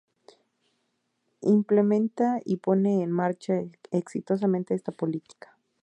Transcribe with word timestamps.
Implementa 1.43 2.39
y 2.43 2.57
pone 2.57 3.03
en 3.03 3.11
marcha 3.11 3.61
exitosamente 3.91 4.73
esta 4.73 4.91
política. 4.91 5.55